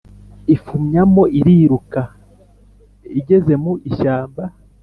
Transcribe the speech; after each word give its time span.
ifumyamo 0.55 1.23
iriruka, 1.39 2.01
igeze 3.19 3.53
mu 3.63 3.73
ishyamba 3.89 4.43